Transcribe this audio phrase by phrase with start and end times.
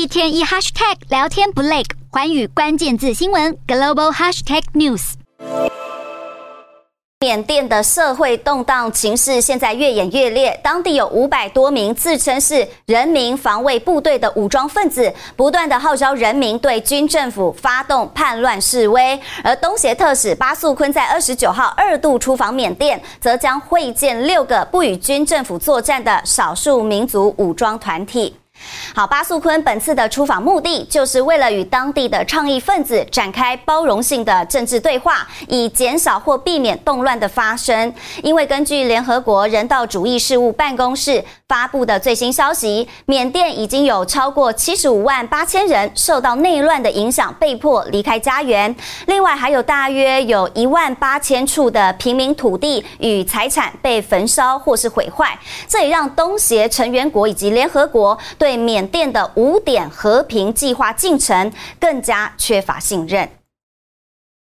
[0.00, 5.12] 一天一 hashtag 聊天不累，环宇关键字新闻 global hashtag news。
[7.20, 19.20] 缅甸的社会动荡情势现在越演越烈，当地有五百多名自称是人民防卫部队的武装分子，不断的号召人民对军政府发动叛乱示威。
[19.44, 28.39] 而东协特使巴素坤在二十九号二度出访缅甸，则将会见六个不与军政府作战的少数民族武装团体。
[28.92, 37.94] 好，巴素坤本次的出访目的，就是为了与当地的倡议分子展开包容性的政治对话，以减少或避免动乱的发生。
[38.22, 48.72] 因为根据联合国人道主义事务办公室发布的最新消息，缅甸已经有超过七十五万八千人受到内乱的影响，被迫离开家园。
[49.08, 55.36] 另外，还有大约有一万八千处的平民土地与财产被焚烧或是毁坏。
[55.66, 63.28] 这也让东协成员国以及联合国对缅甸的五点和平计划进程更加缺乏信任。